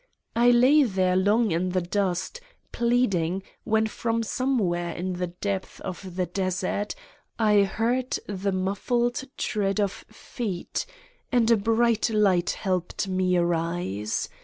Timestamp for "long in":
1.15-1.69